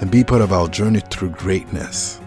[0.00, 2.20] and be part of our journey through greatness.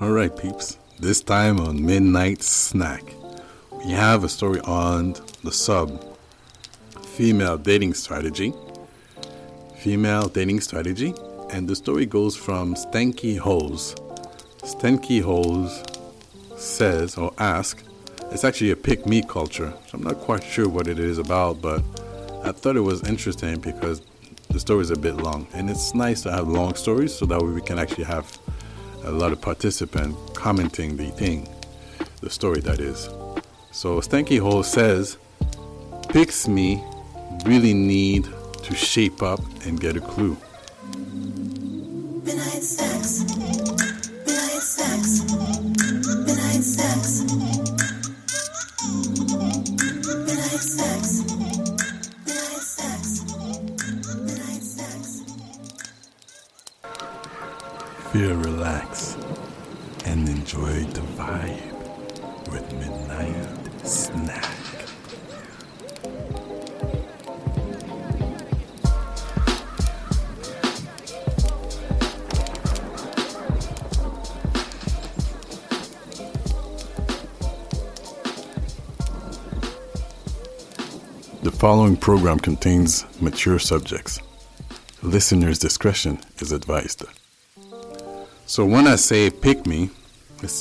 [0.00, 0.78] All right, peeps.
[0.98, 3.02] This time on Midnight Snack,
[3.84, 6.02] we have a story on the sub
[7.02, 8.52] female dating strategy.
[9.78, 11.14] Female dating strategy,
[11.50, 13.94] and the story goes from Stanky Hose.
[14.62, 15.82] Stanky Hose
[16.56, 17.82] says or asks,
[18.30, 19.72] it's actually a pick me culture.
[19.92, 21.82] I'm not quite sure what it is about, but
[22.44, 24.02] I thought it was interesting because
[24.50, 25.46] the story is a bit long.
[25.54, 28.38] And it's nice to have long stories so that way we can actually have
[29.04, 31.48] a lot of participants commenting the thing,
[32.20, 33.04] the story that is.
[33.72, 35.18] So Stanky Hole says,
[36.08, 36.82] Picks me
[37.44, 38.26] really need
[38.62, 40.36] to shape up and get a clue.
[58.24, 59.14] Relax
[60.06, 64.56] and enjoy the vibe with Midnight Snack.
[81.42, 84.20] The following program contains mature subjects.
[85.02, 87.04] Listener's discretion is advised.
[88.48, 89.90] So when I say pick me,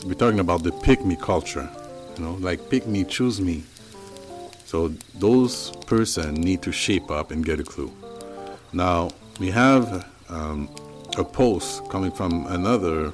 [0.06, 1.70] we're talking about the pick me culture.
[2.18, 3.64] You know, like pick me, choose me.
[4.66, 4.88] So
[5.20, 7.92] those person need to shape up and get a clue.
[8.74, 10.68] Now we have um,
[11.16, 13.14] a post coming from another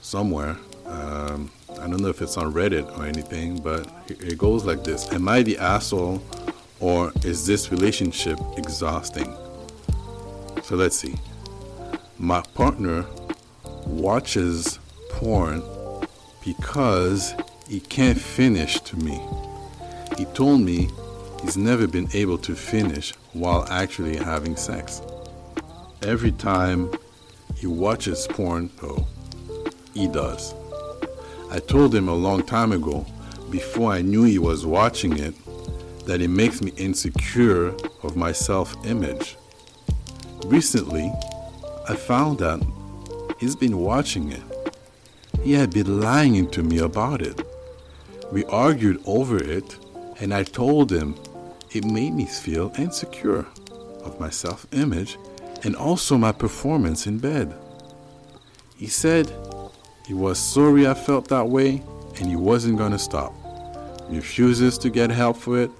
[0.00, 0.56] somewhere.
[0.86, 5.12] Um, I don't know if it's on Reddit or anything, but it goes like this:
[5.12, 6.22] Am I the asshole,
[6.80, 9.30] or is this relationship exhausting?
[10.62, 11.16] So let's see.
[12.18, 13.04] My partner
[13.86, 14.78] watches
[15.10, 15.62] porn
[16.44, 17.34] because
[17.68, 19.20] he can't finish to me.
[20.18, 20.88] He told me
[21.42, 25.00] he's never been able to finish while actually having sex.
[26.02, 26.90] Every time
[27.56, 29.06] he watches porn, though,
[29.94, 30.54] he does.
[31.50, 33.06] I told him a long time ago,
[33.50, 35.34] before I knew he was watching it,
[36.06, 39.36] that it makes me insecure of my self image.
[40.46, 41.12] Recently,
[41.88, 42.60] I found that
[43.42, 44.42] he's been watching it.
[45.42, 47.44] He had been lying to me about it.
[48.30, 49.76] We argued over it,
[50.20, 51.16] and I told him
[51.72, 53.44] it made me feel insecure
[54.04, 55.18] of my self image
[55.64, 57.52] and also my performance in bed.
[58.76, 59.32] He said
[60.06, 61.82] he was sorry I felt that way
[62.18, 63.34] and he wasn't gonna stop.
[64.08, 65.70] Refuses to get help for it.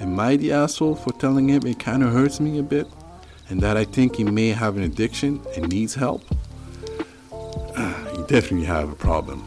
[0.00, 2.86] Am I the asshole for telling him it kinda hurts me a bit
[3.50, 6.22] and that I think he may have an addiction and needs help?
[8.26, 9.42] Definitely have a problem.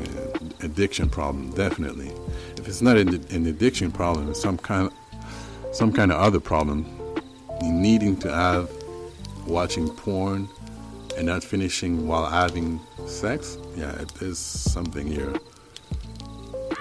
[0.00, 2.12] Uh, addiction problem, definitely.
[2.56, 3.08] If it's not an,
[3.46, 4.90] addiction problem, it's some kind,
[5.72, 6.86] some kind of other problem.
[7.62, 8.70] Needing to have,
[9.46, 10.48] watching porn,
[11.16, 13.58] and not finishing while having sex.
[13.76, 15.34] Yeah, there's something here.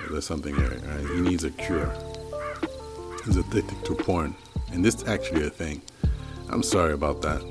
[0.09, 0.69] There's something here.
[0.69, 1.09] Right?
[1.15, 1.91] He needs a cure.
[3.25, 4.35] He's addicted to porn,
[4.71, 5.81] and this is actually a thing.
[6.49, 7.41] I'm sorry about that.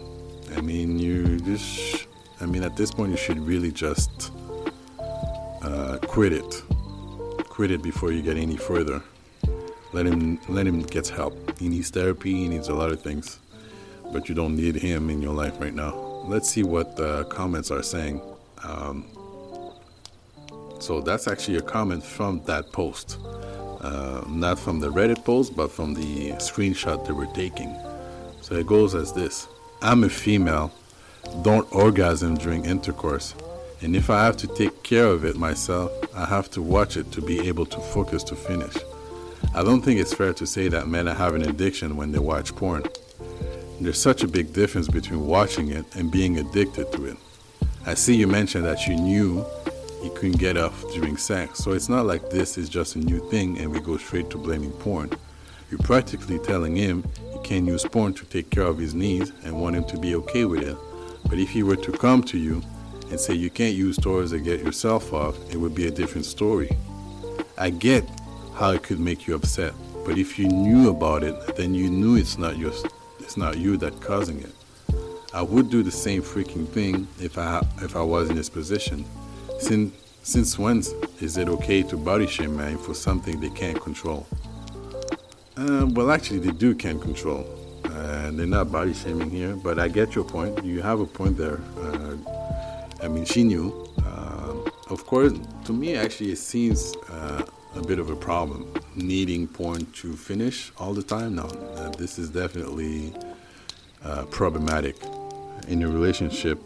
[0.57, 2.06] I mean, you just.
[2.41, 4.33] I mean, at this point, you should really just
[5.63, 6.63] uh, quit it.
[7.49, 9.03] Quit it before you get any further.
[9.93, 10.39] Let him.
[10.49, 11.59] Let him get help.
[11.59, 12.33] He needs therapy.
[12.33, 13.39] He needs a lot of things,
[14.13, 15.95] but you don't need him in your life right now.
[16.27, 18.21] Let's see what the comments are saying.
[18.63, 19.07] Um,
[20.81, 23.19] so that's actually a comment from that post,
[23.81, 27.75] uh, not from the Reddit post, but from the screenshot they were taking.
[28.43, 29.49] So it goes as this:
[29.81, 30.71] I'm a female
[31.43, 33.35] don't orgasm during intercourse.
[33.83, 37.13] And if I have to take care of it myself, I have to watch it
[37.13, 38.75] to be able to focus to finish.
[39.55, 42.55] I don't think it's fair to say that men have an addiction when they watch
[42.57, 42.85] porn.
[43.81, 47.17] There's such a big difference between watching it and being addicted to it.
[47.85, 49.45] I see you mentioned that you knew
[50.03, 51.59] he couldn't get off during sex.
[51.59, 54.39] So it's not like this is just a new thing and we go straight to
[54.39, 55.11] blaming porn.
[55.71, 59.61] You're practically telling him he can't use porn to take care of his needs and
[59.61, 60.77] want him to be okay with it.
[61.29, 62.63] But if he were to come to you
[63.11, 66.25] and say you can't use toys to get yourself off, it would be a different
[66.27, 66.71] story.
[67.59, 68.05] I get
[68.55, 69.75] how it could make you upset,
[70.05, 72.73] but if you knew about it, then you knew it's not your,
[73.21, 74.53] it's not you that causing it.
[75.35, 79.05] I would do the same freaking thing if I if I was in his position.
[79.59, 79.93] Since
[80.23, 80.79] since when
[81.21, 84.27] is it okay to body shame man for something they can't control?
[85.57, 87.45] Uh, well, actually, they do can control,
[87.97, 89.55] and they're not body shaming here.
[89.57, 90.65] But I get your point.
[90.65, 91.61] You have a point there.
[91.81, 92.17] Uh,
[93.03, 93.87] I mean, she knew.
[93.99, 95.33] Um, of course,
[95.65, 97.45] to me, actually, it seems uh,
[97.75, 101.35] a bit of a problem needing porn to finish all the time.
[101.37, 103.13] No, uh, this is definitely
[104.05, 104.97] uh, problematic
[105.69, 106.59] in a relationship.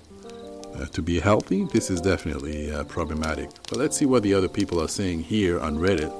[0.74, 3.50] Uh, to be healthy, this is definitely uh, problematic.
[3.68, 6.12] But let's see what the other people are saying here on Reddit.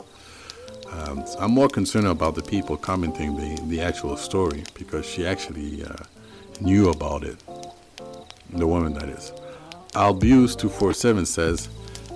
[0.92, 5.84] Um, I'm more concerned about the people commenting the, the actual story because she actually
[5.84, 5.94] uh,
[6.60, 7.42] knew about it.
[8.50, 9.32] The woman, that is.
[9.92, 11.68] Albuse247 says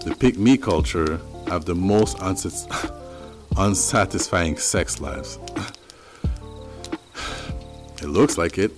[0.05, 2.93] the pick me culture have the most unsat-
[3.57, 5.39] unsatisfying sex lives.
[8.03, 8.77] it looks like it.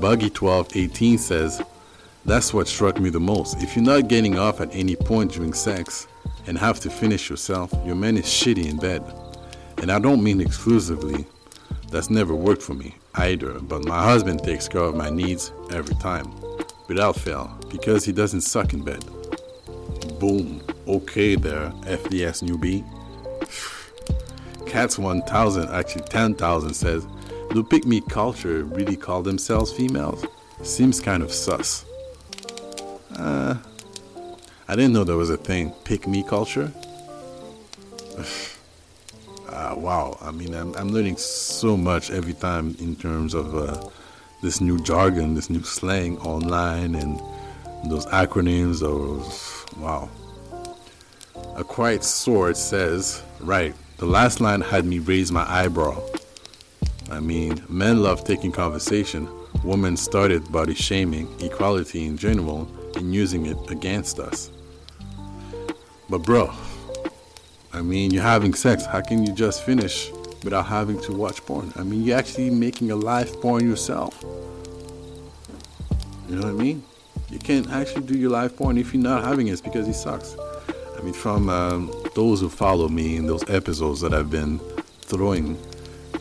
[0.00, 1.62] Buggy1218 says
[2.24, 3.62] that's what struck me the most.
[3.62, 6.06] If you're not getting off at any point during sex
[6.46, 9.02] and have to finish yourself, your man is shitty in bed.
[9.82, 11.26] And I don't mean exclusively.
[11.90, 15.96] That's never worked for me either, but my husband takes care of my needs every
[15.96, 16.32] time,
[16.88, 19.04] without fail, because he doesn't suck in bed.
[20.20, 20.62] Boom.
[20.86, 22.86] Okay there, FDS newbie.
[24.66, 27.04] Cats 1000, actually 10,000 says,
[27.50, 30.24] Do pick me culture really call themselves females?
[30.62, 31.84] Seems kind of sus.
[33.16, 33.56] Uh,
[34.68, 36.72] I didn't know there was a thing, pick me culture.
[39.74, 43.88] Wow, I mean, I'm, I'm learning so much every time in terms of uh,
[44.42, 47.20] this new jargon, this new slang online, and
[47.84, 48.80] those acronyms.
[48.80, 50.08] Those wow.
[51.56, 53.74] A quiet sword says, right.
[53.98, 56.02] The last line had me raise my eyebrow.
[57.10, 59.28] I mean, men love taking conversation.
[59.64, 64.50] Women started body shaming, equality in general, and using it against us.
[66.08, 66.52] But bro,
[67.74, 68.84] I mean, you're having sex.
[68.84, 70.10] How can you just finish
[70.44, 71.72] without having to watch porn?
[71.76, 74.22] I mean, you're actually making a live porn yourself.
[76.28, 76.82] You know what I mean?
[77.30, 79.62] You can't actually do your live porn if you're not having it.
[79.62, 80.36] Because it sucks.
[80.98, 84.58] I mean, from um, those who follow me in those episodes that I've been
[85.00, 85.58] throwing,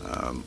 [0.10, 0.44] um,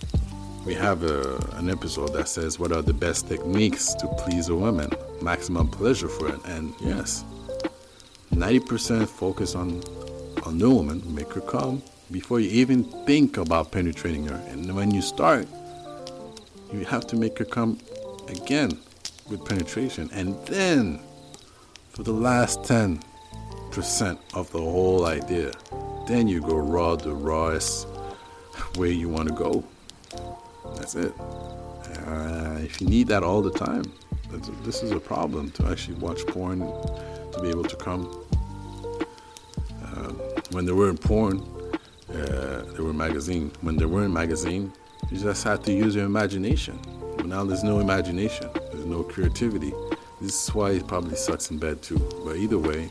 [0.64, 4.54] we have a, an episode that says what are the best techniques to please a
[4.54, 4.90] woman,
[5.20, 7.24] maximum pleasure for it, and yes,
[8.32, 9.82] 90% focus on
[10.52, 14.36] woman, make her come before you even think about penetrating her.
[14.48, 15.46] And when you start,
[16.72, 17.78] you have to make her come
[18.28, 18.78] again
[19.28, 20.10] with penetration.
[20.12, 21.00] And then,
[21.90, 23.00] for the last 10%
[24.34, 25.52] of the whole idea,
[26.06, 27.88] then you go raw, the rawest
[28.76, 29.64] way you want to go.
[30.76, 31.12] That's it.
[32.06, 33.84] Uh, if you need that all the time,
[34.62, 38.24] this is a problem to actually watch porn to be able to come
[40.54, 41.40] when they were in porn,
[42.10, 43.50] uh, were magazine.
[43.62, 44.72] When they were in magazine,
[45.10, 46.78] you just had to use your imagination.
[47.16, 48.48] But now there's no imagination.
[48.72, 49.72] There's no creativity.
[50.20, 51.98] This is why it probably sucks in bed too.
[52.24, 52.90] But either way,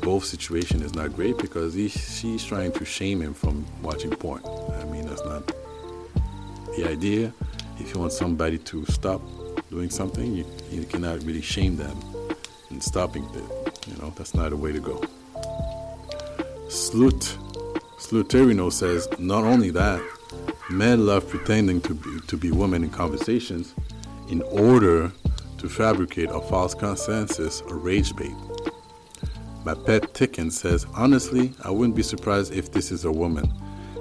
[0.00, 4.42] both situation is not great because he, she's trying to shame him from watching porn.
[4.80, 5.46] I mean, that's not
[6.76, 7.34] the idea.
[7.78, 9.20] If you want somebody to stop
[9.70, 11.98] doing something, you, you cannot really shame them
[12.70, 13.88] in stopping it.
[13.88, 15.04] You know, that's not a way to go.
[16.68, 17.36] Slut,
[17.96, 20.02] Sluterino says, not only that,
[20.68, 23.72] men love pretending to be, to be women in conversations
[24.28, 25.12] in order
[25.58, 28.34] to fabricate a false consensus or rage bait.
[29.64, 33.48] My pet Ticken says, honestly, I wouldn't be surprised if this is a woman.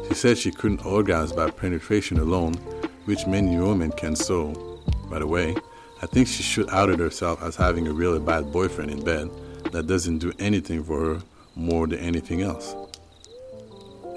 [0.07, 2.55] She said she couldn't orgasm by penetration alone,
[3.05, 4.81] which many women can so.
[5.07, 5.55] By the way,
[6.01, 9.29] I think she should outed herself as having a really bad boyfriend in bed
[9.71, 11.21] that doesn't do anything for her
[11.55, 12.75] more than anything else.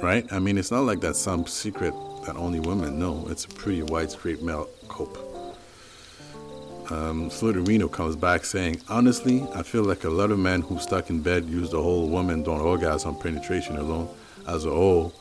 [0.02, 0.30] Right?
[0.32, 1.94] I mean, it's not like that's some secret
[2.26, 3.26] that only women know.
[3.30, 5.16] It's a pretty widespread male cope.
[6.90, 11.10] Um, Sluderino comes back saying, Honestly, I feel like a lot of men who stuck
[11.10, 14.08] in bed use the whole woman don't orgasm on penetration alone
[14.46, 15.12] as a whole.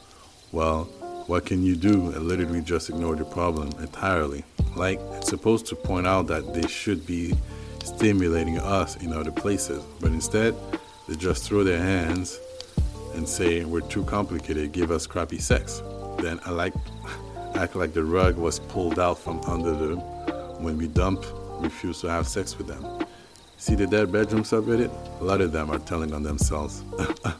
[0.51, 0.85] Well,
[1.27, 4.45] what can you do and literally just ignore the problem entirely?
[4.77, 7.33] Like, it's supposed to point out that they should be
[7.83, 10.55] stimulating us in other places, but instead,
[11.07, 12.39] they just throw their hands
[13.15, 15.81] and say we're too complicated, give us crappy sex.
[16.19, 16.73] Then I like
[17.55, 19.99] act like the rug was pulled out from under them
[20.61, 21.25] when we dump,
[21.59, 23.05] refuse to have sex with them.
[23.57, 24.91] See the dead bedroom subreddit?
[25.19, 26.83] A lot of them are telling on themselves.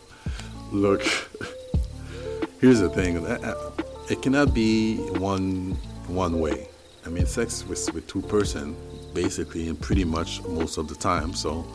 [0.72, 1.02] Look,
[2.62, 3.18] here's the thing.
[3.26, 6.70] uh, uh, It cannot be one one way.
[7.06, 8.76] I mean, sex with with two person,
[9.14, 11.34] basically, and pretty much most of the time.
[11.34, 11.66] So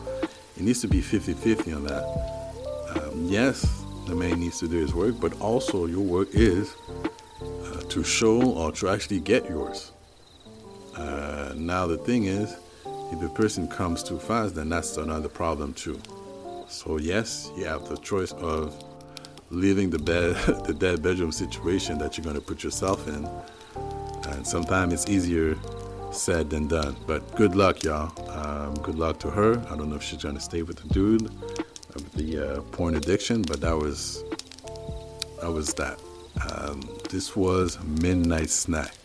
[0.57, 2.03] it needs to be 50-50 on that.
[2.95, 6.75] Um, yes, the man needs to do his work, but also your work is
[7.41, 9.91] uh, to show or to actually get yours.
[10.95, 12.55] Uh, now the thing is,
[13.11, 15.99] if the person comes too fast, then that's another problem too.
[16.67, 18.75] So yes, you have the choice of
[19.49, 23.27] leaving the bed, the dead bedroom situation that you're going to put yourself in,
[24.29, 25.57] and sometimes it's easier
[26.11, 26.95] said than done.
[27.07, 28.11] But good luck, y'all.
[28.73, 29.59] Um, good luck to her.
[29.69, 31.25] I don't know if she's going to stay with the dude
[31.95, 34.23] of the uh, porn addiction, but that was
[35.41, 35.99] that was that.
[36.49, 38.95] Um, this was midnight snack.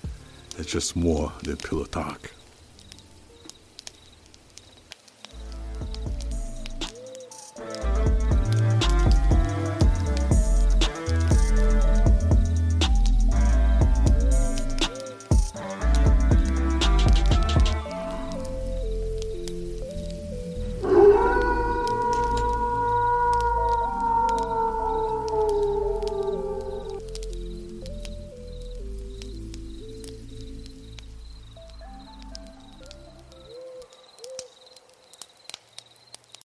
[0.57, 2.31] It's just more than pillow talk.